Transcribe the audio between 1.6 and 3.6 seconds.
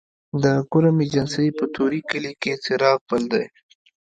طوري کلي کې څراغ بل دی